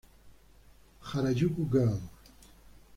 Harajuku 1.07 1.61
Girl". 1.69 2.01